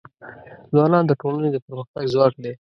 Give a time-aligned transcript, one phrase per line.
[0.73, 2.53] ځوانان د ټولنې د پرمختګ ځواک دی.